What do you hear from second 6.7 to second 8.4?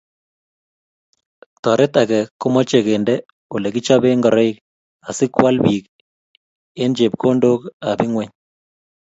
eng chepkondok ab ing'weny